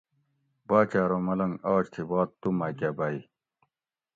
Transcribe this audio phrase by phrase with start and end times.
[0.67, 3.17] باچہ ارو ملنگ آج تھی باد تُو مکہ بئ